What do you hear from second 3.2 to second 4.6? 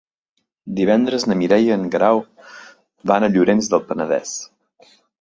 a Llorenç del Penedès.